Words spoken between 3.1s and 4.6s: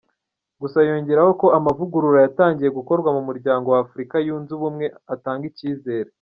mu Muryango wa Afurika yunze